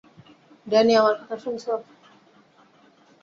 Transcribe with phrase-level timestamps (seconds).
[0.67, 1.73] Danny, আমার কথা শুনছো?